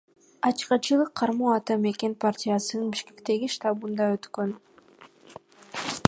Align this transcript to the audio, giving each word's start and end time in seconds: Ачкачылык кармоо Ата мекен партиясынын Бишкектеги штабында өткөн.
Ачкачылык 0.47 1.11
кармоо 1.19 1.51
Ата 1.59 1.75
мекен 1.83 2.13
партиясынын 2.23 2.89
Бишкектеги 2.95 3.51
штабында 3.57 4.09
өткөн. 4.15 4.55